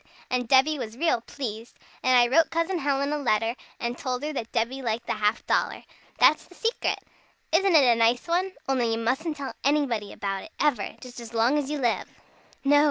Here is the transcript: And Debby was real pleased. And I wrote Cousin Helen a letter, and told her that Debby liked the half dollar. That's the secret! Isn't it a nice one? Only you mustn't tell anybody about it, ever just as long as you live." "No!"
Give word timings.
And 0.31 0.47
Debby 0.47 0.79
was 0.79 0.97
real 0.97 1.21
pleased. 1.21 1.77
And 2.01 2.17
I 2.17 2.27
wrote 2.35 2.49
Cousin 2.49 2.79
Helen 2.79 3.13
a 3.13 3.19
letter, 3.19 3.53
and 3.79 3.95
told 3.95 4.23
her 4.23 4.33
that 4.33 4.51
Debby 4.51 4.81
liked 4.81 5.05
the 5.05 5.13
half 5.13 5.45
dollar. 5.45 5.83
That's 6.17 6.43
the 6.45 6.55
secret! 6.55 6.97
Isn't 7.51 7.75
it 7.75 7.83
a 7.83 7.93
nice 7.99 8.27
one? 8.27 8.53
Only 8.67 8.93
you 8.93 8.97
mustn't 8.97 9.37
tell 9.37 9.53
anybody 9.63 10.11
about 10.11 10.41
it, 10.41 10.53
ever 10.59 10.95
just 10.99 11.19
as 11.19 11.35
long 11.35 11.55
as 11.59 11.69
you 11.69 11.77
live." 11.77 12.09
"No!" 12.63 12.79